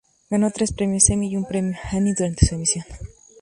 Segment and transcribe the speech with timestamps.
[0.31, 2.83] Ganó tres premios Emmy y un premio Annie durante su emisión.